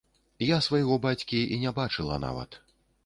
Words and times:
Я 0.45 0.57
свайго 0.67 0.97
бацькі 1.03 1.43
і 1.53 1.61
не 1.67 1.75
бачыла 1.81 2.21
нават. 2.27 2.61